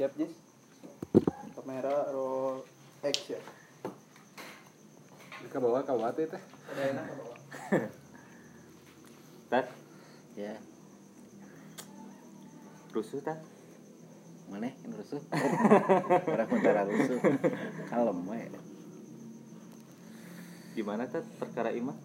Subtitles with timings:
[0.00, 0.32] siap Jis?
[1.52, 2.64] Kamera roll
[3.04, 3.36] action
[5.52, 6.24] Ke bawah ke bawah teh.
[6.24, 6.40] Teh.
[6.40, 7.38] ada enak ke bawah?
[9.52, 9.66] Tat.
[10.40, 10.56] Ya.
[12.96, 13.44] Rusuh tat.
[14.48, 14.72] Mana?
[14.88, 15.22] Yang rusuh?
[16.32, 17.20] Orang utara rusuh.
[17.92, 18.40] Kalem we
[20.70, 21.98] gimana tat perkara imah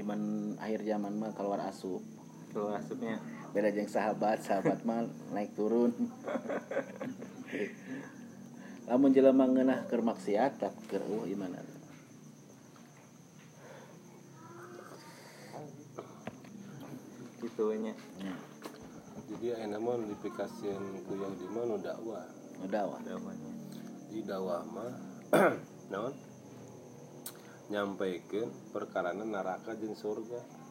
[0.00, 0.20] iman
[0.58, 2.02] akhir zaman mah keluar asup
[2.50, 3.20] keluar asupnya
[3.54, 5.94] beda jeung sahabat sahabat mah naik turun.
[8.90, 11.56] Lamun jelema ngeunah keur maksiat tak keur uh iman
[17.44, 18.34] gitunya ya
[19.24, 21.80] Jadi ayeuna mah dipikasieun ku yang di mana?
[21.80, 22.26] Dakwah.
[22.64, 23.52] udah wah namanya
[24.12, 24.92] Di dakwah mah
[25.92, 26.14] naon?
[27.72, 30.63] Nyampaikeun perkarana neraka jeung surga.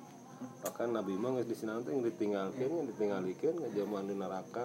[0.63, 4.63] Bahkan Nabi mah geus disinaon teh ditinggalkeun ditinggalikeun ngajaman di neraka.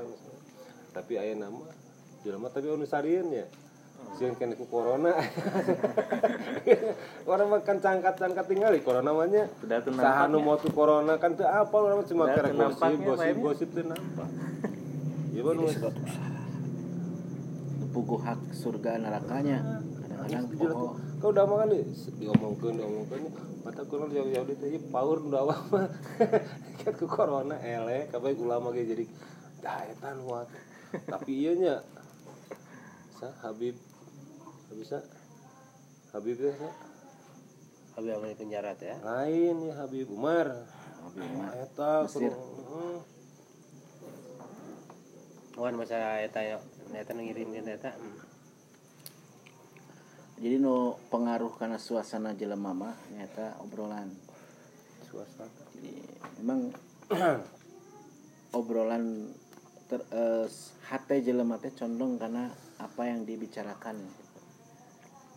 [0.95, 1.69] Tapi ayeuna mah
[2.23, 3.47] jelema tapi anu sarieun ya.
[4.15, 5.11] Sieun kene ku corona.
[7.31, 9.51] Orang makan cangkat-cangkat tinggali corona mah nya.
[9.63, 10.47] Udah tuh Saha nu nampaknya.
[10.47, 14.29] mau tuh corona kan teu apa orang cuma kira tuh gosip gosip gosip teu nampak.
[15.35, 15.71] Iya Bang, nu-
[17.89, 21.08] puguh hak surga nerakanya kadang-kadang oh, tuh.
[21.19, 21.83] Kau udah makan nih,
[22.23, 23.23] diomongkeun diomongkeun
[23.67, 25.91] mata kurang jauh-jauh di teh power nu awak mah.
[26.79, 29.05] Kat ku corona elek kabeh ulama ge jadi
[29.59, 30.47] daetan wat.
[30.89, 31.83] Tapi ieu nya
[33.19, 33.75] sa Habib
[34.73, 35.03] bisa
[36.15, 36.71] Habib ya sa?
[37.99, 38.95] Habis yang penjara ya.
[39.03, 40.71] lain ya Habib Umar.
[41.03, 41.51] Habib Umar.
[41.59, 42.39] Eta kudu-
[45.59, 46.63] Wan masa eta ya,
[46.95, 47.91] eta nu ngirimkeun eta.
[50.39, 54.07] Jadi nu pengaruh karena suasana jelema mah nyata obrolan
[55.03, 55.51] suasana.
[55.75, 55.99] jadi
[56.39, 56.71] memang
[58.59, 59.35] obrolan
[59.91, 60.47] ter, eh,
[60.87, 62.47] hati jelema teh condong karena
[62.79, 63.99] apa yang dibicarakan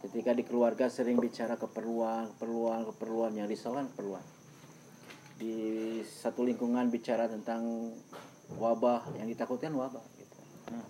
[0.05, 4.25] ketika di keluarga sering bicara keperluan keperluan keperluan yang disokan keperluan
[5.41, 5.53] di
[6.05, 7.89] satu lingkungan bicara tentang
[8.61, 10.37] wabah yang ditakutkan wabah gitu.
[10.69, 10.85] Nah,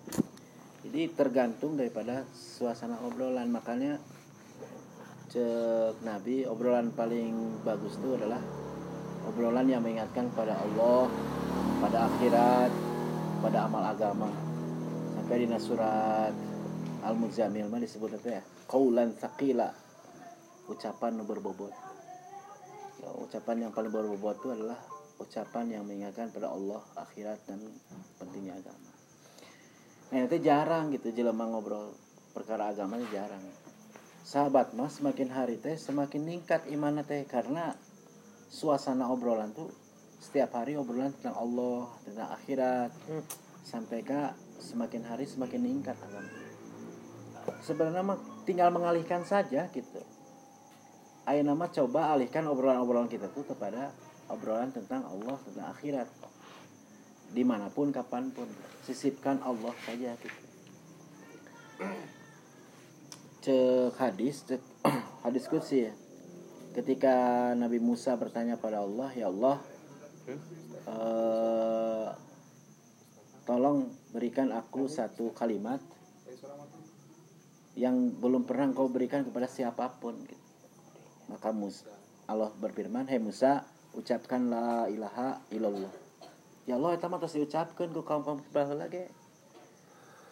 [0.82, 4.02] jadi tergantung daripada suasana obrolan makanya
[5.30, 8.42] cek Nabi obrolan paling bagus itu adalah
[9.26, 11.06] obrolan yang mengingatkan pada Allah,
[11.78, 12.70] pada akhirat,
[13.40, 14.30] pada amal agama.
[15.18, 16.34] Sampai di surat
[17.02, 18.42] Al-Muzammil mah disebut apa ya?
[18.66, 19.70] Qaulan tsaqila.
[20.70, 21.74] Ucapan berbobot.
[23.02, 24.78] Ya, ucapan yang paling berbobot itu adalah
[25.18, 27.58] ucapan yang mengingatkan pada Allah, akhirat dan
[28.18, 28.91] pentingnya agama.
[30.12, 31.96] Nah, itu jarang gitu jelema ngobrol
[32.36, 33.40] perkara agama ini jarang.
[34.28, 37.72] Sahabat mas semakin hari teh semakin meningkat iman teh karena
[38.52, 39.72] suasana obrolan tuh
[40.20, 42.92] setiap hari obrolan tentang Allah, tentang akhirat.
[43.64, 46.28] Sampai kak semakin hari semakin meningkat agama.
[47.64, 50.02] Sebenarnya mah tinggal mengalihkan saja gitu.
[51.24, 53.94] Ayo nama coba alihkan obrolan-obrolan kita tuh kepada
[54.28, 56.10] obrolan tentang Allah, tentang akhirat.
[57.32, 58.46] Di mana pun, kapan pun,
[58.84, 60.40] sisipkan Allah saja gitu.
[63.42, 64.62] Cek hadis, cek
[65.24, 65.92] hadis kutsi ya.
[66.72, 69.56] Ketika Nabi Musa bertanya pada Allah, ya Allah,
[70.88, 72.08] eh,
[73.42, 75.80] tolong berikan aku satu kalimat
[77.72, 80.44] yang belum pernah kau berikan kepada siapa pun gitu.
[81.32, 81.88] maka Musa
[82.28, 83.64] Allah berfirman Hei Musa
[83.96, 86.01] ucapkan la ilaha illallah
[86.66, 89.10] ya Allah itu terus diucapkan ke kaum kaum baheula ge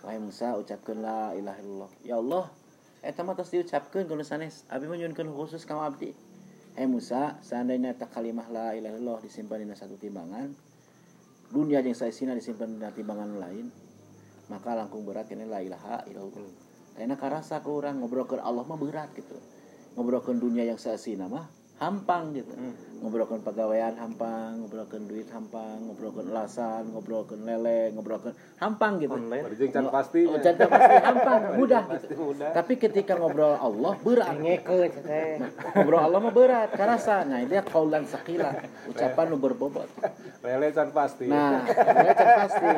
[0.00, 1.92] Wahai Musa ucapkan la ilaha illallah.
[2.00, 2.48] Ya Allah
[3.04, 6.16] eta mah terus diucapkan kudu sanes abi mah nyunnkeun khusus ka abdi.
[6.72, 10.56] Hei Musa seandainya tak kalimah la ilaha illallah disimpan di satu timbangan
[11.50, 13.66] dunia yang saya sina disimpan di timbangan lain
[14.48, 16.48] maka langkung berat ini la ilaha illallah.
[16.96, 19.36] Karena karasa ke orang ngobrolkan Allah mah berat gitu.
[20.00, 22.52] Ngobrolkan dunia yang seasina mah hampang gitu
[23.00, 29.88] ngobrolkan pegawaian hampang ngobrolkan duit hampang ngobrolkan elasan ngobrolkan lele ngobrolkan hampang gitu online can
[29.88, 30.28] pasti.
[30.28, 32.52] Oh, jangan pasti hampang mudah Pasti gitu mudah.
[32.52, 35.40] tapi ketika ngobrol Allah berat Ngekeun teh.
[35.72, 38.52] ngobrol Allah mah berat karasa nah dia kaulan sakila
[38.86, 39.88] ucapan nu berbobot
[40.40, 41.28] Lele can pasti.
[41.28, 42.68] Nah, mereka can pasti.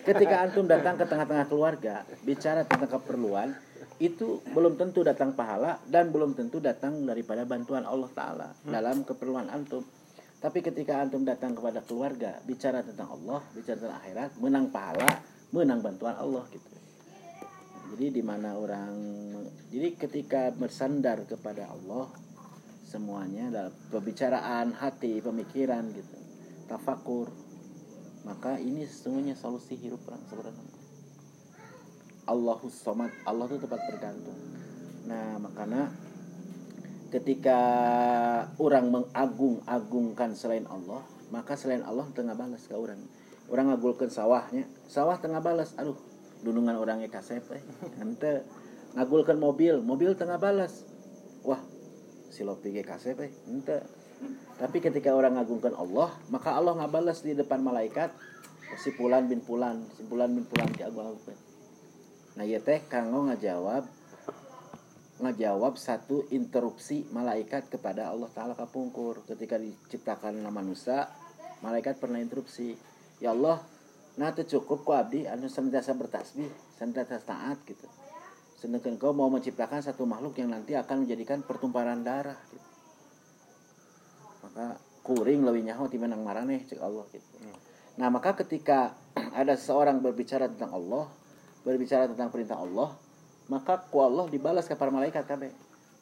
[0.00, 3.52] Ketika antum datang ke tengah-tengah keluarga, bicara tentang keperluan,
[4.02, 9.46] itu belum tentu datang pahala dan belum tentu datang daripada bantuan Allah Ta'ala dalam keperluan
[9.46, 9.86] antum.
[10.42, 15.22] Tapi ketika antum datang kepada keluarga, bicara tentang Allah, bicara tentang akhirat, menang pahala,
[15.54, 16.66] menang bantuan Allah gitu.
[17.94, 18.90] Jadi di mana orang,
[19.70, 22.10] jadi ketika bersandar kepada Allah,
[22.82, 26.16] semuanya dalam pembicaraan hati, pemikiran gitu,
[26.66, 27.30] tafakur,
[28.26, 30.71] maka ini sesungguhnya solusi hidup orang sebenarnya
[32.26, 33.10] Allahus somad.
[33.26, 34.38] Allah itu tempat bergantung.
[35.10, 35.90] Nah makanya
[37.10, 37.60] ketika
[38.56, 41.02] orang mengagung-agungkan selain Allah
[41.34, 43.00] maka selain Allah tengah balas ke orang.
[43.50, 45.74] Orang ngagulkan sawahnya sawah tengah balas.
[45.74, 45.98] Aduh
[46.46, 47.62] dunungan orangnya kasep eh.
[48.02, 48.46] Ente
[48.94, 50.86] ngagulkan mobil mobil tengah balas.
[51.42, 51.60] Wah
[52.30, 53.32] si lopi ge eh.
[53.50, 53.82] Ente.
[54.62, 58.14] Tapi ketika orang ngagungkan Allah maka Allah nggak balas di depan malaikat
[58.78, 61.51] si Pulan bin Pulan si Pulan bin Pulan diagung agungkan
[62.32, 63.84] nah ya teh kanggo ngajawab
[65.22, 69.22] ngajawab satu interupsi malaikat kepada Allah Ta'ala kapungkur.
[69.22, 71.06] Ketika diciptakan manusia
[71.62, 72.74] malaikat pernah interupsi
[73.22, 73.62] ya Allah
[74.12, 77.86] nah itu cukup ku abdi anu senantiasa bertasbih senantiasa taat gitu.
[78.58, 82.68] Sedangkan kau mau menciptakan satu makhluk yang nanti akan menjadikan pertumpahan darah gitu.
[84.42, 84.76] maka
[85.06, 87.40] kuring lebih nyaho timbang marane cek Allah gitu.
[87.96, 88.98] Nah maka ketika
[89.40, 91.08] ada seorang berbicara tentang Allah
[91.62, 92.94] berbicara tentang perintah Allah
[93.50, 95.50] maka ku Allah dibalas ke para malaikat kabeh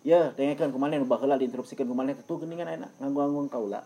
[0.04, 3.80] ya dengarkan ke mana nu baheula diinterupsikeun ke mana itu geningan enak nganggung-nganggung kaula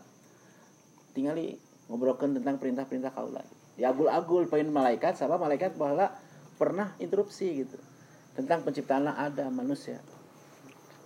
[1.14, 1.58] tingali
[1.90, 3.42] ngobrolkan tentang perintah-perintah kaula
[3.74, 6.14] diagul-agul pengen malaikat sama malaikat bahwa
[6.54, 7.78] pernah interupsi gitu.
[8.34, 10.02] Tentang penciptaan ada manusia.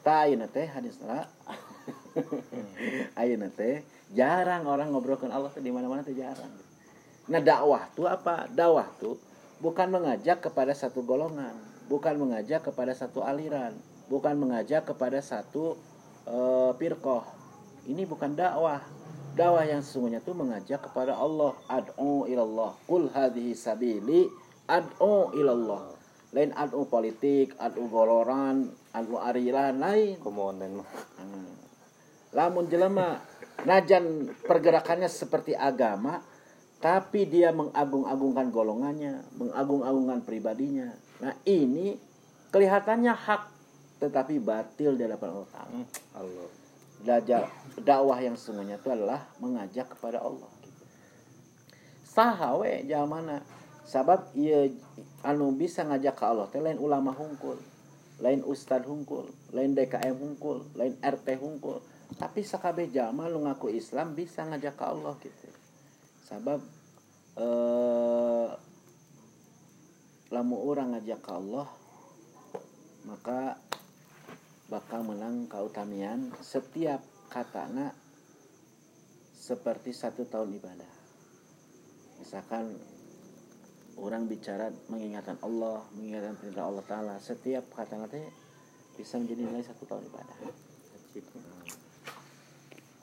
[0.04, 1.28] Tak ayeuna teh hadis lah
[3.20, 3.84] ayeuna teh
[4.16, 6.48] jarang orang ngobrolkan Allah di mana-mana tuh jarang.
[7.28, 8.48] Nah dakwah tuh apa?
[8.48, 9.20] Dakwah tuh
[9.58, 11.54] bukan mengajak kepada satu golongan
[11.90, 13.74] bukan mengajak kepada satu aliran
[14.08, 15.76] bukan mengajak kepada satu
[16.28, 17.38] uh, firqah
[17.88, 18.84] ini bukan dakwah.
[19.32, 24.28] Dakwah yang sesungguhnya itu mengajak kepada Allah ad'u ilallah kul hadhihi sabili
[24.68, 25.96] ad'u ilallah.
[26.36, 30.20] Lain ad'u politik ad'u goloran ad'u arilan lain.
[30.20, 30.90] Komoden mah.
[31.16, 31.48] Hmm.
[32.36, 33.24] lamun jelema
[33.64, 36.20] najan pergerakannya seperti agama
[36.78, 40.94] tapi dia mengagung-agungkan golongannya mengagung-agungkan pribadinya.
[41.18, 41.98] Nah ini
[42.54, 43.42] kelihatannya hak
[43.98, 45.80] tetapi batil di hadapan Allah Ta'ala
[46.14, 46.48] Allah.
[47.82, 50.50] Dakwah yang sesungguhnya itu adalah mengajak kepada Allah.
[50.62, 50.82] Gitu.
[52.06, 53.42] saha we mana
[53.82, 54.70] sabab ia
[55.26, 56.46] anu bisa ngajak ke Allah.
[56.46, 57.58] Teh lain ulama hungkul
[58.18, 61.78] lain ustad hungkul lain DKM hungkul lain RT hungkul
[62.18, 65.57] tapi sakabe jama lu ngaku Islam bisa ngajak ke Allah gitu
[66.28, 66.60] sabab
[67.40, 68.48] eh
[70.28, 71.64] lamu orang ngajak ke Allah
[73.08, 73.56] maka
[74.68, 77.00] bakal menang kautamian setiap
[77.32, 77.96] katana
[79.32, 80.92] seperti satu tahun ibadah.
[82.20, 82.76] Misalkan
[83.96, 88.28] orang bicara mengingatkan Allah mengingatkan perintah Allah Ta'ala setiap kata teh
[89.00, 90.36] bisa menjadi nilai satu tahun ibadah.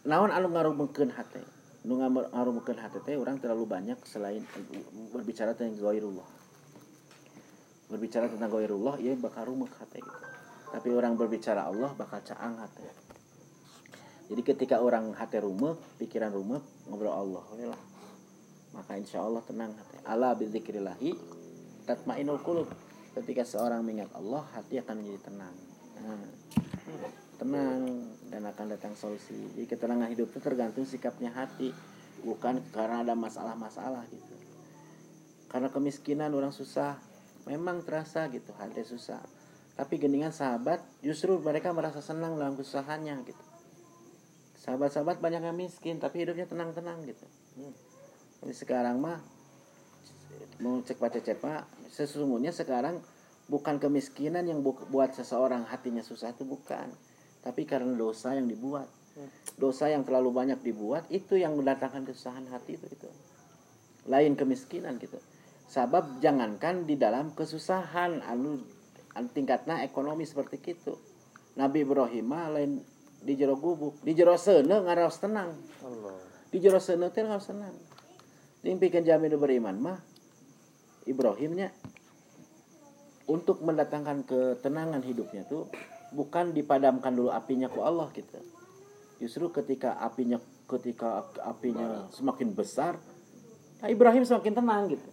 [0.05, 1.54] Naon anu ngarumeukeun hate
[1.85, 4.41] nu ngarumeukeun hate teh orang terlalu banyak selain
[5.13, 6.45] berbicara tentang gairullah
[7.89, 10.19] berbicara tentang gairullah ia bakal rumek hate gitu.
[10.73, 12.89] Tapi orang berbicara Allah bakal caang hate.
[14.25, 17.81] Jadi ketika orang hati rumek pikiran rumek ngobrol Allah lah.
[18.73, 21.13] Maka insya Allah tenang hati ala bidzikrillahi
[21.85, 22.67] tatmainul qulub.
[23.15, 25.55] Ketika seorang mengingat Allah hati akan menjadi tenang.
[26.03, 26.27] Nah,
[27.35, 29.35] tenang dan akan datang solusi.
[29.55, 31.75] Jadi ketenangan hidup itu tergantung sikapnya hati
[32.23, 34.35] bukan karena ada masalah-masalah gitu.
[35.51, 36.97] Karena kemiskinan orang susah
[37.45, 39.21] memang terasa gitu hati susah.
[39.75, 43.43] Tapi geningan sahabat justru mereka merasa senang dalam kesusahannya gitu.
[44.65, 47.27] Sahabat-sahabat banyak yang miskin tapi hidupnya tenang-tenang gitu.
[48.41, 49.21] Tapi sekarang mah
[50.63, 51.19] mau cek baca
[51.91, 53.03] sesungguhnya sekarang
[53.45, 56.89] bukan kemiskinan yang bu- buat seseorang hatinya susah itu bukan
[57.45, 58.89] tapi karena dosa yang dibuat.
[59.55, 63.07] Dosa yang terlalu banyak dibuat itu yang mendatangkan kesusahan hati itu itu.
[64.09, 65.21] Lain kemiskinan gitu.
[65.69, 68.59] Sabab jangankan di dalam kesusahan anu
[69.31, 70.99] tingkatnya ekonomi seperti itu
[71.55, 72.71] Nabi Ibrahim lain
[73.23, 75.55] di jero gubuk di jero seuneu ngaraos tenang.
[75.81, 76.19] Allah.
[76.51, 77.75] Di jero seuneu teh ngaraos tenang.
[78.59, 79.99] Diimpikan jamin beriman mah
[81.07, 81.71] Ibrahimnya
[83.25, 85.69] untuk mendatangkan ketenangan hidupnya tuh
[86.15, 88.39] bukan dipadamkan dulu apinya ku Allah gitu.
[89.19, 92.97] Justru ketika apinya ketika apinya semakin besar,
[93.83, 95.09] nah Ibrahim semakin tenang gitu.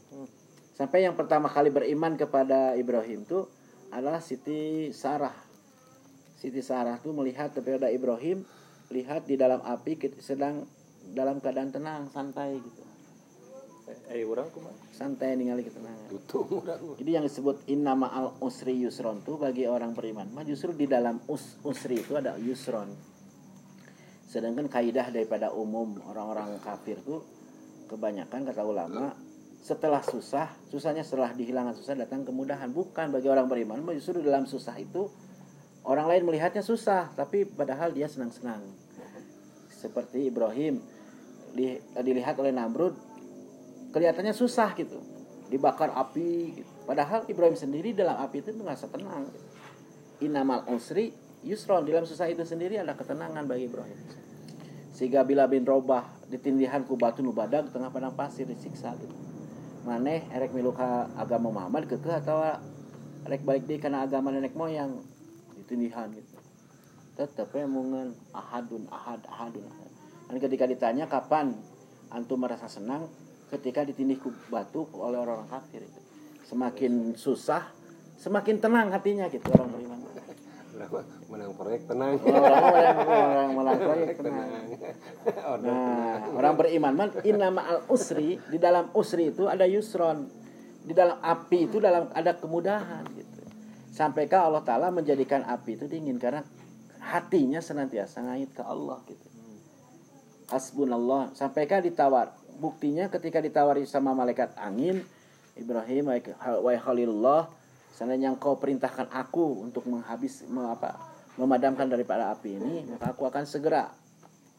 [0.73, 3.50] Sampai yang pertama kali beriman kepada Ibrahim tuh
[3.92, 5.35] adalah Siti Sarah.
[6.38, 8.47] Siti Sarah tuh melihat kepada Ibrahim
[8.88, 10.64] lihat di dalam api sedang
[11.12, 12.91] dalam keadaan tenang, santai gitu.
[14.11, 16.08] Eh orang kumaha Santai ningali ketenangan.
[16.12, 20.76] tutup urang Jadi yang disebut innama al usri yusron tuh bagi orang beriman mah justru
[20.76, 22.92] di dalam us usri itu ada yusron.
[24.28, 27.25] Sedangkan kaidah daripada umum orang-orang kafir tuh
[27.92, 29.12] kebanyakan kata ulama
[29.62, 34.75] setelah susah susahnya setelah dihilangkan susah datang kemudahan bukan bagi orang beriman justru dalam susah
[34.75, 35.06] itu
[35.87, 38.58] orang lain melihatnya susah tapi padahal dia senang-senang
[39.70, 40.78] seperti Ibrahim
[41.52, 42.94] di, dilihat oleh Namrud
[43.92, 44.99] kelihatannya susah gitu.
[45.52, 46.70] Dibakar api gitu.
[46.88, 49.28] padahal Ibrahim sendiri dalam api itu merasa tenang.
[50.25, 51.12] Inamal usri
[51.44, 51.84] yusron.
[51.84, 54.00] Dalam susah itu sendiri ada ketenangan bagi Ibrahim.
[54.96, 59.14] Sehingga bila bin Robah ditindihan ku batu nubadag tengah padang pasir disiksa gitu.
[59.84, 62.40] Maneh erek milu ka agama Muhammad kekeh atau
[63.28, 65.04] erek balik di karena agama nenek moyang.
[65.58, 66.38] Ditindihan gitu.
[67.12, 69.92] Tetap ya mungen ahadun ahad ahadun ahad.
[70.32, 71.52] dan ketika ditanya kapan
[72.08, 73.04] antum merasa senang
[73.52, 74.18] ketika ditindih
[74.49, 76.00] batu oleh orang-orang kafir itu
[76.49, 77.68] semakin susah
[78.16, 79.99] semakin tenang hatinya gitu orang beriman
[81.28, 84.49] menang proyek tenang orang orang orang proyek tenang
[85.62, 90.26] Nah, orang beriman man inna ma'al usri di dalam usri itu ada yusron.
[90.82, 93.40] Di dalam api itu dalam ada kemudahan gitu.
[93.94, 96.42] Sampaikah Allah taala menjadikan api itu dingin karena
[96.99, 99.26] hatinya senantiasa ngait ke Allah gitu.
[100.50, 101.30] Hasbunallah.
[101.38, 102.35] Sampaikah ditawar.
[102.59, 105.04] Buktinya ketika ditawari sama malaikat angin
[105.54, 106.09] Ibrahim
[106.64, 107.49] wahai Khalilullah
[107.92, 110.97] seandainya engkau perintahkan aku untuk menghabis me- apa
[111.37, 113.92] memadamkan daripada api ini maka aku akan segera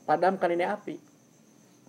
[0.03, 0.95] padamkan ini api.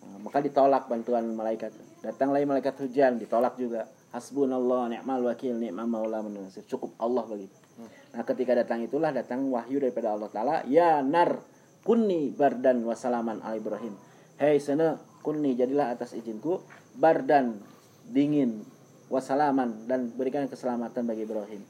[0.04, 1.72] Nah, maka ditolak bantuan malaikat.
[2.04, 3.88] Datang lagi malaikat hujan ditolak juga.
[4.14, 6.30] Hasbunallah ni'mal wakil ni'mal maula wa
[6.70, 7.48] cukup Allah bagi.
[8.14, 10.56] Nah ketika datang itulah datang wahyu daripada Allah taala.
[10.70, 11.42] Ya nar
[11.82, 13.98] kunni bardan wasalaman al ibrahim.
[14.38, 16.60] Hei sana kunni jadilah atas izinku
[17.00, 17.56] bardan
[18.04, 18.60] dingin
[19.08, 21.64] wasalaman dan berikan keselamatan bagi Ibrahim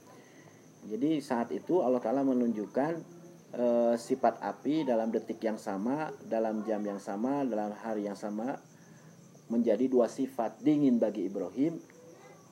[0.84, 2.92] jadi saat itu Allah taala menunjukkan
[3.56, 8.61] eh, sifat api dalam detik yang sama, dalam jam yang sama, dalam hari yang sama
[9.49, 11.80] menjadi dua sifat dingin bagi Ibrahim,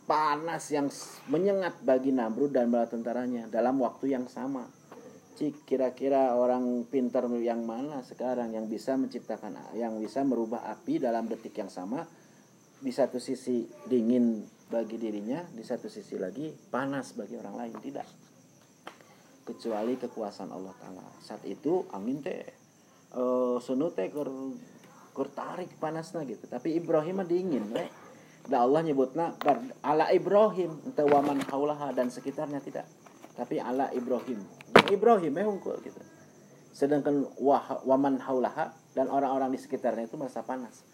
[0.04, 0.88] panas yang
[1.28, 4.68] menyengat bagi Namrud dan bala tentaranya dalam waktu yang sama.
[5.32, 11.24] Cik kira-kira orang pintar yang mana sekarang yang bisa menciptakan yang bisa merubah api dalam
[11.24, 12.04] detik yang sama
[12.82, 18.08] di satu sisi dingin bagi dirinya, di satu sisi lagi panas bagi orang lain tidak
[19.44, 21.06] kecuali kekuasaan Allah Taala.
[21.22, 22.42] Saat itu angin teh
[23.12, 26.48] eh sunu teh keur tarik panasna gitu.
[26.48, 27.86] Tapi Ibrahim mah dingin we.
[28.42, 29.38] Da Allah nyebutna
[29.86, 32.90] ala Ibrahim ente waman haulaha dan sekitarnya tidak.
[33.38, 34.42] Tapi ala Ibrahim.
[34.92, 36.00] Ibrahim eh hungkul gitu.
[36.72, 40.84] Sedangkan wah, waman haulaha dan orang-orang di sekitarnya itu merasa panas.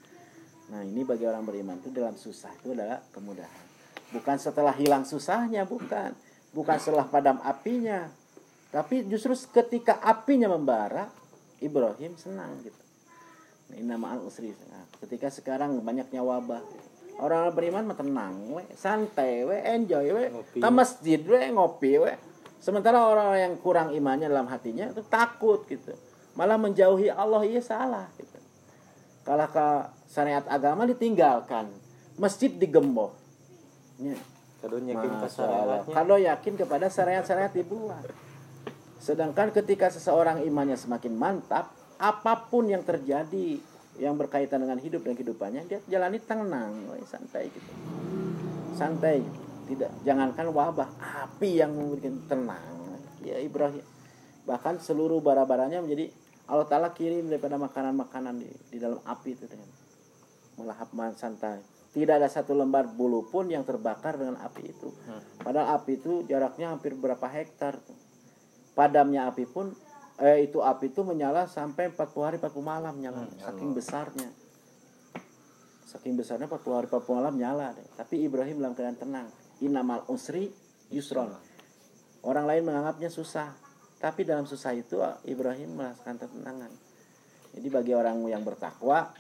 [0.68, 3.64] Nah, ini bagi orang beriman itu dalam susah itu adalah kemudahan.
[4.12, 6.12] Bukan setelah hilang susahnya, bukan.
[6.52, 8.08] Bukan setelah padam apinya,
[8.68, 11.08] tapi justru ketika apinya membara,
[11.58, 12.82] Ibrahim senang gitu.
[13.68, 14.52] Nah, ini nama al usri.
[14.52, 16.60] Nah, ketika sekarang banyaknya wabah,
[17.20, 20.24] orang beriman mah tenang, we, santai, we, enjoy, we,
[20.56, 22.12] ke masjid, we, ngopi, we.
[22.58, 25.94] Sementara orang yang kurang imannya dalam hatinya itu takut gitu,
[26.34, 28.38] malah menjauhi Allah iya salah gitu.
[29.22, 29.68] Kalau ke
[30.10, 31.70] syariat agama ditinggalkan,
[32.18, 33.14] masjid digembok.
[34.02, 34.18] Ya.
[35.22, 35.30] Allah.
[35.30, 35.94] syariatnya.
[35.94, 38.02] Kalau yakin kepada syariat-syariat dibuat.
[38.98, 43.62] Sedangkan ketika seseorang imannya semakin mantap, apa pun yang terjadi
[43.98, 47.70] yang berkaitan dengan hidup dan kehidupannya, dia jalani tenang, santai gitu.
[48.74, 49.22] Santai,
[49.68, 50.88] tidak jangankan wabah,
[51.28, 52.96] api yang memberikan tenang.
[53.20, 53.84] Ya Ibrahim.
[54.48, 56.08] Bahkan seluruh bara-baranya menjadi
[56.48, 59.68] Allah Ta'ala kirim daripada makanan-makanan di, di dalam api itu dengan
[60.56, 60.88] melahap
[61.20, 61.60] santai.
[61.92, 64.88] Tidak ada satu lembar bulu pun yang terbakar dengan api itu.
[65.40, 67.80] Padahal api itu jaraknya hampir berapa hektar.
[68.72, 69.72] Padamnya api pun
[70.18, 73.28] eh itu api itu menyala sampai 40 hari 40 malam nyala.
[73.40, 74.28] Saking besarnya.
[75.88, 77.88] Saking besarnya 40 hari 40 malam nyala deh.
[77.96, 79.28] Tapi Ibrahim dalam keadaan tenang.
[79.58, 80.50] Inamal usri
[80.94, 81.34] yusron.
[82.22, 83.54] Orang lain menganggapnya susah.
[83.98, 86.70] Tapi dalam susah itu Ibrahim merasakan ketenangan.
[87.58, 89.10] Jadi bagi orang yang bertakwa,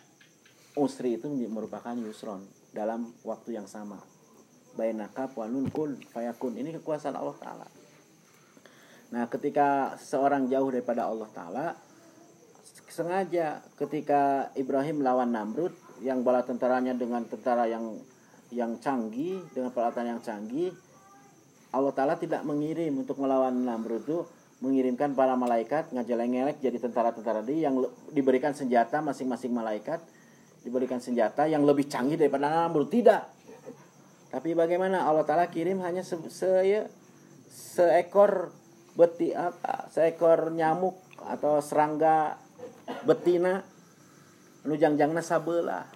[0.78, 3.98] usri itu merupakan yusron dalam waktu yang sama.
[4.78, 6.54] Bainaka wanun kun fayakun.
[6.54, 7.66] Ini kekuasaan Allah Ta'ala.
[9.10, 11.66] Nah ketika seorang jauh daripada Allah Ta'ala,
[12.86, 17.98] sengaja ketika Ibrahim melawan Namrud, yang bala tentaranya dengan tentara yang
[18.52, 20.72] yang canggih, dengan peralatan yang canggih,
[21.68, 24.24] Allah Ta'ala tidak mengirim untuk melawan Namrud itu
[24.64, 30.02] mengirimkan para malaikat ngajeleng-ngelek jadi tentara-tentara dia yang diberikan senjata masing-masing malaikat
[30.66, 32.88] diberikan senjata yang lebih canggih daripada Namrud.
[32.88, 33.22] Tidak.
[34.32, 36.88] Tapi bagaimana Allah Ta'ala kirim hanya se, se- ya,
[37.48, 38.52] seekor
[38.98, 42.34] beti apa seekor nyamuk atau serangga
[43.06, 43.62] betina
[44.66, 45.86] nu jangjangna sabelah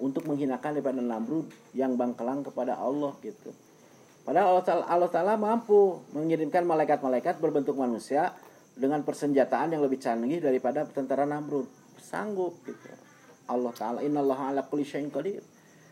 [0.00, 3.52] untuk menghinakan daripada Namrud yang bangkelang kepada Allah gitu.
[4.24, 8.32] Padahal Allah Ta'ala, Allah Ta'ala mampu mengirimkan malaikat-malaikat berbentuk manusia
[8.76, 11.68] dengan persenjataan yang lebih canggih daripada tentara Namrud.
[12.00, 12.88] Sanggup gitu.
[13.46, 15.44] Allah Ta'ala innallaha ala kulli syai'in qadir.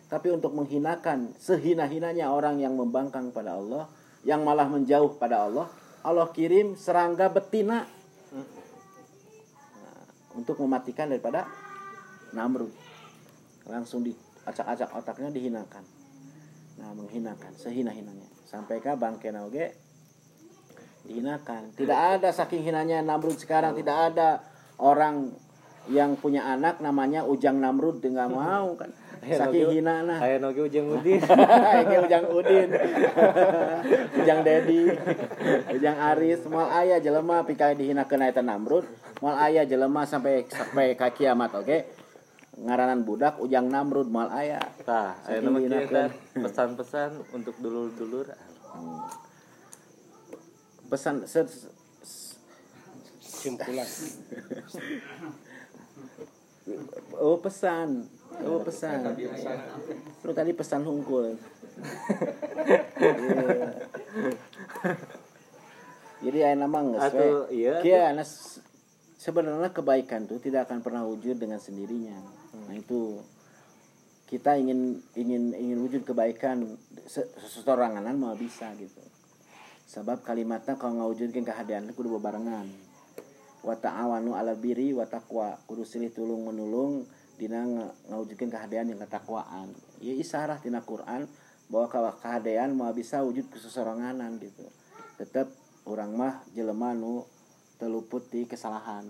[0.09, 3.85] Tapi untuk menghinakan sehina-hinanya orang yang membangkang pada Allah,
[4.25, 5.69] yang malah menjauh pada Allah,
[6.01, 7.85] Allah kirim serangga betina
[8.29, 8.45] Nah,
[10.37, 11.49] untuk mematikan daripada
[12.37, 12.88] Namrud.
[13.69, 15.85] Langsung diacak-acak otaknya dihinakan.
[16.81, 18.27] Nah, menghinakan sehina-hinanya.
[18.49, 19.77] Sampai ke bangke oge
[21.09, 21.73] dihinakan.
[21.77, 24.45] Tidak ada saking hinanya Namrud sekarang tidak ada
[24.81, 25.33] orang
[25.89, 28.93] yang punya anak namanya Ujang Namrud dengan mau kan.
[29.41, 30.23] Saking hina nah.
[30.23, 31.19] Aya noge ujung udin.
[31.19, 32.71] Ini Ujang Udin.
[34.23, 34.95] Ujang Dedi.
[35.75, 38.87] Ujang Aris moal aya jelema pika dihinakeun eta Namrud,
[39.19, 42.08] moal aya jelema sampai sampai ka kiamat oke.
[42.59, 44.59] Ngaranan budak Ujang Namrud moal aya.
[44.83, 45.15] Tah,
[45.87, 46.11] kan.
[46.43, 48.35] pesan-pesan untuk dulur-dulur.
[50.91, 51.71] Pesan se-
[53.23, 53.87] Simpulan.
[57.17, 58.05] Oh pesan,
[58.45, 59.17] oh pesan.
[60.21, 61.33] Lu tadi pesan hungkul.
[62.99, 63.71] Iya.
[66.19, 67.03] Jadi ayah nama nggak
[67.55, 68.11] iya,
[69.15, 72.19] sebenarnya kebaikan tuh tidak akan pernah wujud dengan sendirinya.
[72.69, 73.25] Nah itu
[74.29, 76.77] kita ingin ingin ingin wujud kebaikan
[77.09, 79.01] se- seseoranganan mau bisa gitu.
[79.89, 82.69] Sebab kalimatnya kalau ngawujudkeun kehadian teh kudu bebarengan.
[83.65, 85.57] Wa ta'awanu 'alal birri wa taqwa.
[85.65, 87.09] Kudu silih tulung menulung
[87.41, 89.73] dina nga- ngawujudkeun kehadian yang ketakwaan.
[90.05, 91.25] Ya isarah tina Quran
[91.73, 94.69] bahwa kalau kehadian mau bisa wujud kesesoranganan gitu.
[95.17, 95.49] Tetap
[95.89, 97.25] orang mah jelema nu
[97.81, 99.09] teluput di kesalahan.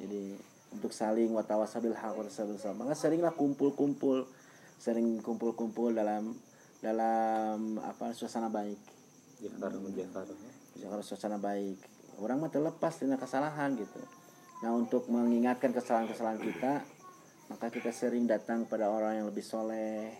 [0.00, 0.40] Jadi
[0.72, 2.76] untuk saling watawasabil tawasabil sabr.
[2.76, 4.28] Maka seringlah kumpul-kumpul,
[4.76, 6.36] sering kumpul-kumpul dalam
[6.78, 8.78] dalam apa suasana baik.
[9.42, 10.26] Jafar Jafar.
[10.78, 11.78] Kalau suasana baik.
[12.18, 14.02] Orang mah terlepas dengan kesalahan gitu.
[14.66, 16.82] Nah untuk mengingatkan kesalahan-kesalahan kita,
[17.46, 20.18] maka kita sering datang pada orang yang lebih soleh,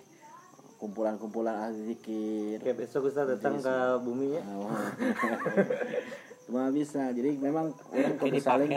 [0.78, 2.62] kumpulan-kumpulan ahli zikir.
[2.62, 4.42] Kayak besok Ustaz datang ke bumi ya.
[4.62, 4.94] Wah.
[6.46, 7.11] Cuma bisa.
[7.11, 8.70] Jadi memang orang kudu Jadi saling.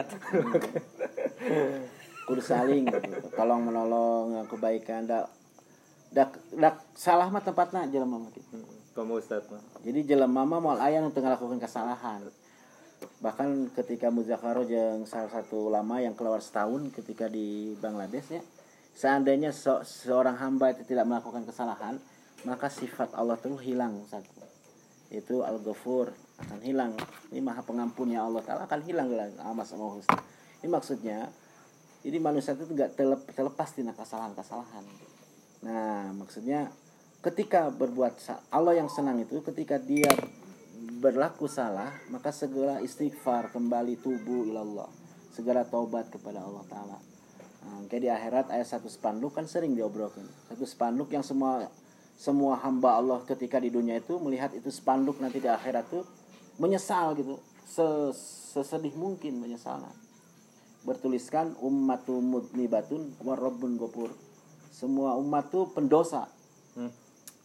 [2.27, 3.27] kudu saling gitu.
[3.33, 5.27] Tolong menolong kebaikan dak
[6.11, 8.61] dak dak salah mah tempatna jelema mah gitu.
[8.91, 9.63] Kamu Ustaz mah.
[9.81, 12.27] Jadi jelema mah moal aya nu teu ngalakukeun kesalahan.
[13.23, 18.41] Bahkan ketika Muzakaro jeung salah satu ulama yang keluar setahun ketika di Bangladesh ya.
[18.91, 21.95] Seandainya se- seorang hamba itu tidak melakukan kesalahan,
[22.43, 24.43] maka sifat Allah itu hilang satu.
[25.07, 26.11] Itu Al-Ghafur
[26.43, 26.91] akan hilang.
[27.31, 30.19] Ini Maha Pengampun ya Allah Taala akan hilang lah amas sama husna.
[30.61, 31.29] Ini maksudnya
[32.01, 34.85] jadi manusia itu telep, terlepas tina kesalahan-kesalahan.
[35.65, 36.69] Nah, maksudnya
[37.21, 38.17] ketika berbuat
[38.49, 40.09] Allah yang senang itu ketika dia
[41.01, 44.89] berlaku salah maka segera istighfar kembali tubuh ilallah.
[45.33, 46.97] Segera taubat kepada Allah taala.
[47.61, 51.69] Nah, kayak di akhirat ayat satu spanduk kan sering diobrolkan satu spanduk yang semua
[52.17, 56.05] semua hamba Allah ketika di dunia itu melihat itu spanduk nanti di akhirat tuh
[56.57, 57.37] menyesal gitu.
[57.65, 58.13] Se-
[58.57, 60.10] sesedih mungkin menyesalnya
[60.81, 64.09] bertuliskan ummatu mudnibatun warabbun gopur
[64.71, 66.25] semua umat tuh pendosa.
[66.73, 66.89] Hmm.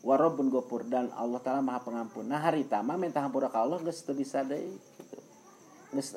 [0.06, 2.30] warobun gopur dan Allah taala maha pengampun.
[2.30, 5.18] Nah hari tama minta hampura ka Allah geus teu bisa deui gitu.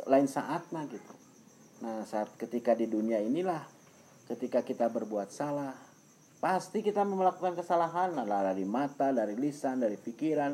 [0.06, 1.14] Lain saat mah gitu.
[1.82, 3.66] Nah saat ketika di dunia inilah
[4.30, 5.74] ketika kita berbuat salah
[6.38, 8.14] pasti kita melakukan kesalahan.
[8.14, 10.54] Nah, dari mata dari lisan dari pikiran.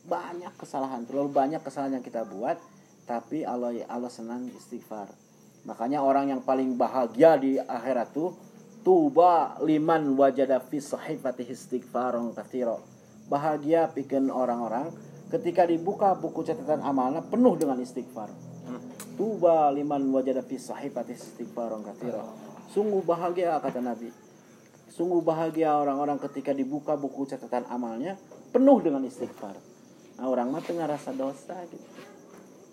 [0.00, 2.56] Banyak kesalahan terlalu banyak kesalahan yang kita buat.
[3.04, 5.29] Tapi Allah Allah senang istighfar
[5.70, 8.34] makanya orang yang paling bahagia di akhirat tuh
[8.82, 12.74] tuba liman wajada fi sahifati istighfaron katsira.
[13.30, 14.90] Bahagia pikeun orang-orang
[15.30, 18.26] ketika dibuka buku catatan amalnya penuh dengan istighfar.
[19.14, 22.26] Tuba liman wajada fi sahifati istighfaron katsira.
[22.74, 24.10] Sungguh bahagia kata Nabi.
[24.90, 28.18] Sungguh bahagia orang-orang ketika dibuka buku catatan amalnya
[28.50, 29.54] penuh dengan istighfar.
[30.18, 31.86] Nah orang mah tengah rasa dosa gitu.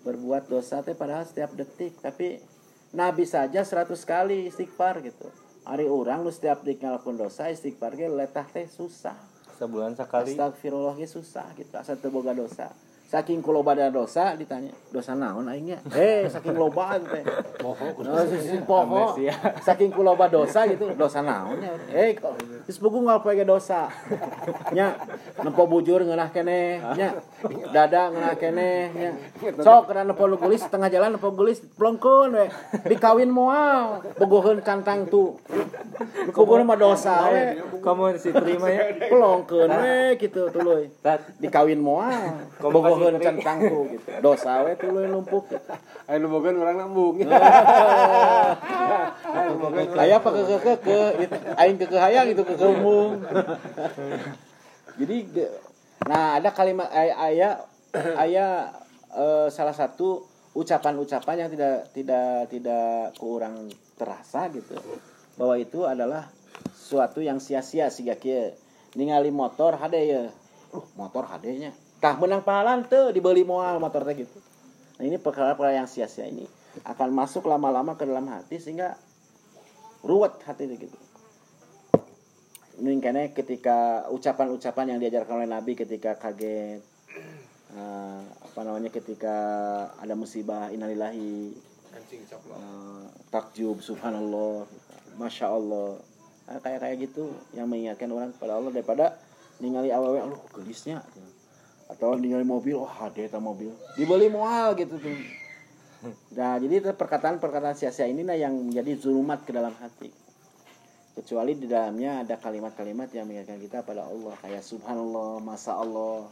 [0.02, 2.57] Berbuat dosa teh padahal setiap detik tapi
[2.96, 5.28] Nabi saja 100 kali istighfar gitu.
[5.68, 9.16] Hari orang lu setiap detik ngelakuin dosa istighfar ge letah teh susah.
[9.60, 10.32] Sebulan sekali.
[10.32, 11.74] Astagfirullah ge susah gitu.
[11.76, 12.72] Asal teu boga dosa
[13.08, 17.24] saking kuloba ada dosa ditanya dosa naon aing nya eh saking loba teh.
[17.64, 19.16] Moho Oh, poho.
[19.64, 20.92] Saking kuloba dosa gitu.
[20.92, 21.72] Dosa naon ya?
[21.88, 22.36] Eh kok
[22.68, 23.88] geus pugu ngalopoe ge dosa.
[24.76, 24.92] Nya
[25.40, 27.16] nempo bujur ngeunah keneh nya
[27.72, 29.10] dada ngeunah keneh nya
[29.56, 32.46] sok kana nempo nu geulis setengah jalan nempo geulis plengkeun we.
[32.92, 35.40] Dikawin moal bogoheun kantang tu.
[36.36, 37.56] Bogoheun mah dosa we.
[37.80, 40.92] kamu si terima ya plengkeun we kitu tuluy
[41.40, 42.36] dikawin moal
[42.98, 44.10] bogoheun kantang tu gitu.
[44.18, 45.70] Dosa we tuluy numpuk gitu.
[46.10, 47.22] Ayo lu bogan orang nambung.
[49.94, 50.96] Aya apa ke ke ke
[51.54, 53.22] aing ke ke hayang itu ke ke umum.
[54.98, 55.46] Jadi
[56.10, 57.62] nah ada kalimat ay- aya
[58.18, 58.74] aya
[59.14, 60.26] eh, salah satu
[60.58, 64.74] ucapan-ucapan yang tidak tidak tidak kurang terasa gitu.
[65.38, 66.26] Bahwa itu adalah
[66.74, 68.50] suatu yang sia-sia siga kieu
[68.98, 70.22] ningali motor hade ya.
[70.68, 74.38] Uh, motor hadenya tah menang pahalan teu dibeli moal motor teh gitu.
[74.98, 76.46] Nah ini perkara-perkara yang sia-sia ini
[76.86, 78.94] akan masuk lama-lama ke dalam hati sehingga
[80.06, 80.98] ruwet hati itu gitu.
[82.78, 86.78] Ini karena ketika ucapan-ucapan yang diajarkan oleh Nabi ketika kaget
[87.74, 89.36] eh, apa namanya ketika
[89.98, 91.50] ada musibah innalillahi
[91.90, 92.54] Kancing coplok.
[92.54, 94.62] eh, takjub subhanallah
[95.18, 95.98] masya Allah.
[96.48, 99.06] Nah, kayak kayak gitu yang mengingatkan orang kepada Allah daripada
[99.58, 101.02] ningali awewe aduh gelisnya
[101.88, 103.72] atau ningali mobil oh hade eta mobil.
[103.96, 105.16] Dibeli moal gitu tuh.
[106.36, 110.12] Nah jadi perkataan-perkataan sia-sia ini nah yang menjadi zulumat ke dalam hati.
[111.18, 114.38] Kecuali di dalamnya ada kalimat-kalimat yang mengingatkan kita pada Allah.
[114.38, 116.30] Kayak subhanallah masa Allah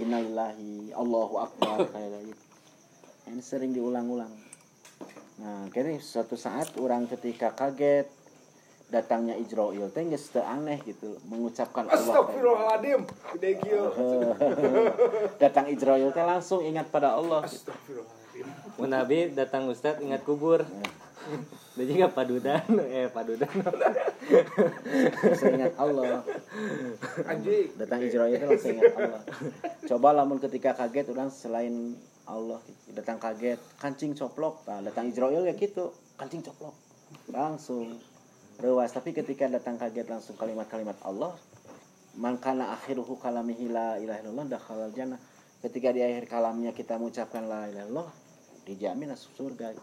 [0.00, 2.44] innalillahi Allahu akbar kayak gitu.
[3.26, 4.32] Ini sering diulang-ulang.
[5.42, 8.08] Nah kayaknya suatu saat orang ketika kaget
[8.86, 12.10] datangnya Israel teh geus teu aneh gitu mengucapkan Allah teh.
[12.12, 13.00] Astagfirullahaladzim.
[13.34, 13.84] Gede kieu.
[15.42, 17.70] datang Israel teh langsung ingat pada Allah gitu.
[17.70, 18.78] Astagfirullahaladzim.
[18.78, 20.62] Mun Nabi datang Ustad ingat kubur
[21.76, 22.62] dan juga padudan
[22.96, 23.50] eh padudan
[25.20, 26.22] langsung ingat Allah
[27.26, 27.74] Anjing.
[27.76, 29.22] datang Israel itu langsung ingat Allah
[29.90, 32.90] coba lamun ketika kaget orang selain Allah gitu.
[32.94, 36.74] datang kaget kancing coplok nah, datang Israel ya gitu kancing coplok
[37.30, 37.98] langsung
[38.60, 41.36] rewas tapi ketika datang kaget langsung kalimat-kalimat Allah
[42.16, 45.20] mangkana akhiruhu kalamihi la ilaha illallah dakhalal jannah
[45.60, 48.08] ketika di akhir kalamnya kita mengucapkan la ilaha illallah
[48.64, 49.76] dijamin masuk surga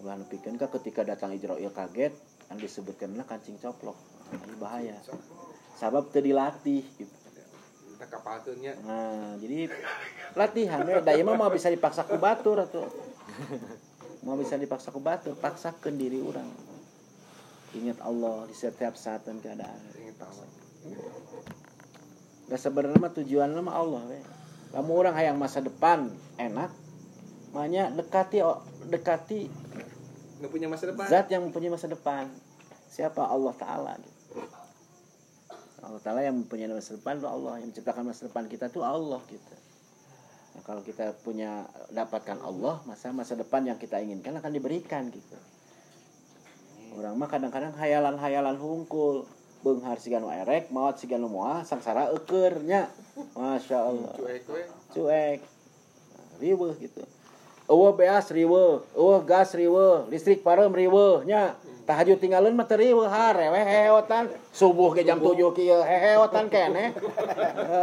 [0.00, 2.16] ulah nepikeun ka ketika datang Israel kaget
[2.48, 3.96] kan disebutkanlah kancing coplok
[4.32, 4.96] ini bahaya
[5.76, 7.16] sabab teu dilatih gitu.
[8.82, 9.70] Nah, jadi
[10.34, 10.98] latihan ya.
[10.98, 12.86] Da imah mau bisa dipaksa ku batur atuh.
[14.26, 16.46] Mau bisa dipaksa ku batur, paksakeun diri orang.
[17.72, 19.80] Ingat Allah di setiap saat dan keadaan.
[19.96, 20.48] Ingat Allah.
[22.52, 24.20] Da sebenarnya mah tujuan mah Allah we.
[24.76, 26.08] Lamun orang hayang masa depan
[26.40, 26.72] enak,
[27.52, 28.40] makanya dekati
[28.88, 29.40] dekati
[30.40, 31.06] Nggak punya masa depan.
[31.06, 32.26] zat yang mempunyai masa depan.
[32.92, 34.42] Siapa Allah taala gitu.
[35.82, 39.20] Allah taala yang mempunyai masa depan itu Allah yang menciptakan masa depan kita itu Allah
[39.28, 39.54] gitu.
[40.52, 45.36] Nah, kalau kita punya dapatkan Allah, masa masa depan yang kita inginkan akan diberikan gitu.
[46.92, 49.24] Orang mah kadang-kadang hayalan-hayalan hungkul,
[49.64, 52.92] beunghar sigan erek, maot sigan moal, sangsara eukeurnya.
[53.32, 54.12] Masya Allah.
[54.18, 54.44] Cuek
[54.92, 55.40] cuek.
[56.40, 57.02] Riweuh gitu.
[57.70, 61.54] Eueuh beas riweuh eueuh gas riweuh listrik parem riweuh nya
[61.86, 66.92] tahajud tinggalin mah teu riweuh hareweh heheotan subuh ke jam 7 kieu heheotan kene.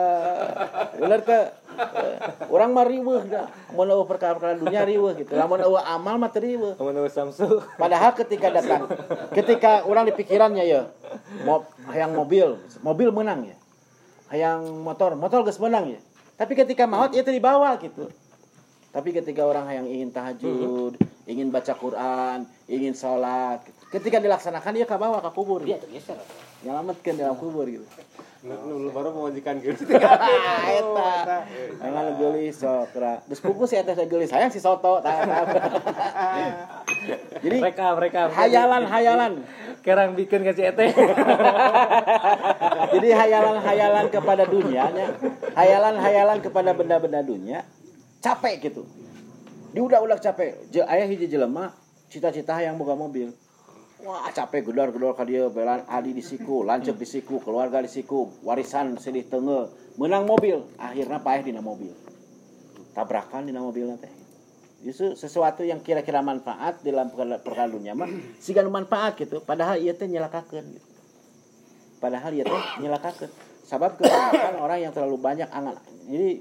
[1.02, 1.42] Bener teu
[2.54, 6.44] Urang mah riweuh da mun eueuh perkara-perkara dunia riweuh gitu lamun eueuh amal mah teu
[6.44, 8.92] riweuh kamu tahu Samsu Padahal ketika datang,
[9.32, 10.92] ketika orang di pikirannya ya,
[11.48, 13.58] mau hayang mobil, mobil menang ya.
[14.30, 16.00] Hayang motor, motor geus menang ya.
[16.36, 18.12] Tapi ketika maut itu dibawa gitu.
[18.92, 20.98] Tapi ketika orang hayang ingin tahajud,
[21.30, 23.80] ingin baca Quran, ingin sholat, gitu.
[23.96, 25.62] ketika dilaksanakan dia kabawa ke kubur.
[25.62, 26.18] Dia tergeser.
[26.66, 27.86] Nyelametkeun dalam kubur gitu.
[28.40, 28.56] Nu
[28.88, 29.84] lu baru memajikan gitu.
[29.84, 31.44] Eta.
[31.76, 33.20] Jangan geulis sok ra.
[33.28, 35.04] Geus pugu si eta geulis hayang si soto.
[35.04, 35.28] Tah.
[37.44, 39.44] Jadi mereka mereka hayalan-hayalan
[39.84, 40.92] kerang bikin kasih ete
[42.96, 45.08] Jadi hayalan-hayalan kepada dunianya,
[45.56, 47.64] hayalan-hayalan kepada benda-benda dunia,
[48.20, 48.84] capek gitu.
[49.72, 50.60] Diudak-udak capek.
[50.88, 51.76] Ayah hiji jelema
[52.12, 53.32] cita-cita yang boga mobil.
[54.00, 58.32] Wah capek gedor-gedor ka dieu belan adi di siku, lanceuk di siku, keluarga di siku,
[58.48, 59.68] warisan sedih tenge,
[60.00, 61.92] menang mobil, akhirnya paeh dina mobil.
[62.96, 64.08] Tabrakan dina mobilnya teh.
[64.88, 67.12] Justru sesuatu yang kira-kira manfaat dalam
[67.68, 68.08] dunia mah
[68.40, 70.90] siga manfaat gitu, padahal ieu teh nyelakakeun gitu.
[72.00, 73.32] Padahal ya teh nyelakakeun.
[73.68, 75.76] Sabab kebanyakan orang yang terlalu banyak angan.
[76.08, 76.40] Jadi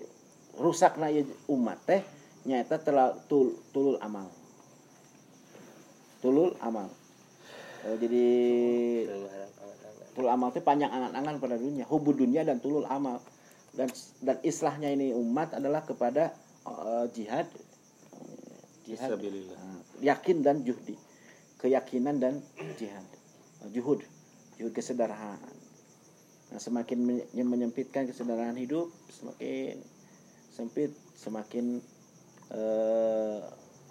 [0.63, 2.07] rusakna ieu umat teh
[2.47, 4.31] nyata terlalu tul, tulul amal.
[6.23, 6.98] Tulul amal
[7.87, 8.27] Eh, jadi
[10.17, 11.87] tulul amal teh panjang angan-angan pada dunia.
[11.87, 13.23] Hubud dunia dan tulul amal.
[13.71, 13.87] Dan
[14.25, 16.35] dan islahnya ini umat adalah kepada
[16.67, 17.47] eh, jihad.
[18.83, 19.15] Jihad.
[19.15, 20.99] Eh, yakin dan juhdi.
[21.63, 22.43] Keyakinan dan
[22.75, 23.07] jihad.
[23.63, 24.03] Eh, juhud.
[24.59, 25.55] Juhud kesederhanaan
[26.51, 29.79] nah, semakin men- menyempitkan kesederhanaan hidup semakin
[30.51, 31.79] sempit semakin
[32.51, 33.39] eh,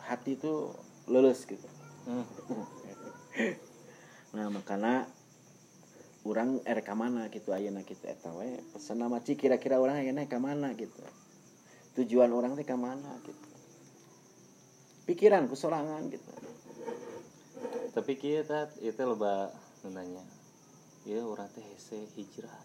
[0.04, 0.76] hati itu
[1.08, 1.67] lulus gitu.
[2.08, 2.28] Hmm.
[4.35, 5.07] nah makanya
[6.27, 10.27] orang er ka mana gitu ayeuna gitu eta we pesan nama Ci kira-kira orang ayeuna
[10.27, 10.99] ka mana gitu.
[11.95, 13.47] Tujuan orang teh ka mana gitu.
[15.07, 16.31] Pikiran kusorangan gitu.
[17.95, 19.49] Tapi kita itu loba
[19.87, 20.21] nanya
[21.07, 22.59] ya orang teh hese hijrah.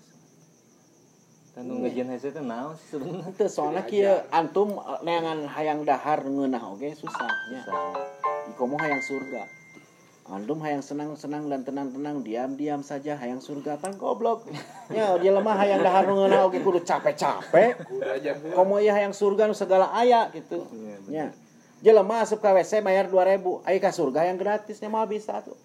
[1.55, 3.31] Kan nu ngajian hese teh naon sih sebenarnya?
[3.31, 7.62] Itu soalnya kieu antum eh, neangan hayang dahar ngeunah oge susahnya
[8.51, 9.62] ikomo hayang surga
[10.31, 14.47] antum hayang senang-senang dan tenang-tenang diam-diam saja hayang surga pan goblok.
[14.95, 17.83] Ya dia lemah hayang dahar ngeunah oge kudu capek-capek.
[18.55, 20.63] Komo ieu hayang surga nu segala aya gitu.
[21.11, 21.35] Nya
[21.83, 25.59] jelema asup ka WC bayar 2000 aya ka surga yang gratisnya mah bisa tuh.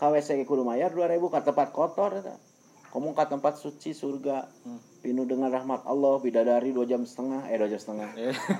[0.00, 2.40] Ka WC ge kudu bayar 2000 ka tempat kotor eta.
[2.88, 4.48] Komo ka tempat suci surga.
[5.04, 8.08] Penuh dengan rahmat Allah bidadari dua jam setengah eh dua jam setengah.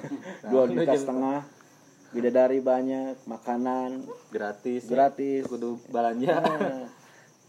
[0.53, 1.58] Dua juta setengah
[2.15, 4.91] bidadari banyak makanan gratis ya.
[4.97, 6.89] gratis kudu belanja Nah,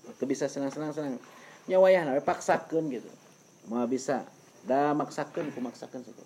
[0.10, 1.16] itu bisa senang-senang senang
[1.70, 3.10] nyawayah nawe paksakeun gitu
[3.70, 4.26] mau bisa
[4.66, 6.24] da maksakeun ku maksakeun saja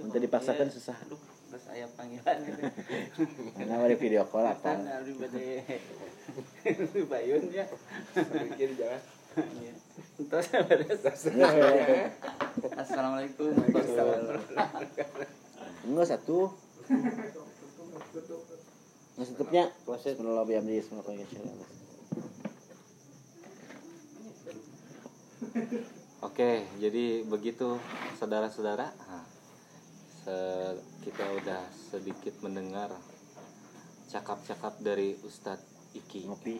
[0.00, 0.96] Mun teu dipaksakeun susah.
[0.96, 1.20] Aduh,
[1.52, 2.62] terus aya panggilan gitu.
[3.60, 4.80] Karena ada video call apa?
[4.80, 5.60] abdi bade
[7.12, 7.68] bayun ya.
[8.16, 9.00] bikin jangan
[9.36, 9.74] Iya.
[10.26, 11.04] Terus beres.
[12.82, 13.52] Assalamualaikum.
[15.84, 16.52] Enggak satu.
[19.16, 19.64] Nggak tutupnya.
[19.88, 21.04] Bismillah biam di Bismillah
[26.20, 27.80] Oke, jadi begitu
[28.20, 28.92] saudara-saudara.
[28.92, 29.24] Nah,
[30.20, 32.92] se- kita udah sedikit mendengar
[34.12, 36.28] cakap-cakap dari Ustadz Iki.
[36.28, 36.56] Ngopi.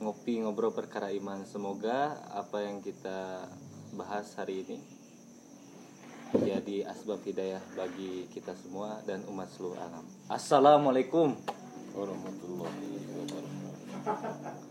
[0.00, 1.42] Ngopi ngobrol perkara iman.
[1.42, 3.50] Semoga apa yang kita
[3.98, 4.99] bahas hari ini
[6.38, 10.06] jadi asbab hidayah bagi kita semua dan umat seluruh alam.
[10.30, 11.34] Assalamualaikum.
[11.90, 14.70] warahmatullahi wabarakatuh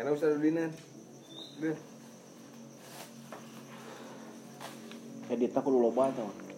[0.00, 0.70] enak Ustaz Udinan
[1.60, 1.76] Udah.
[5.30, 6.49] Editnya kudu loba tau.